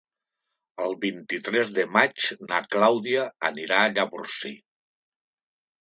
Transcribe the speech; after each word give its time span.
El 0.85 0.95
vint-i-tres 1.03 1.69
de 1.75 1.85
maig 1.99 2.27
na 2.49 2.63
Clàudia 2.73 3.29
anirà 3.53 3.83
a 3.87 3.95
Llavorsí. 3.97 4.57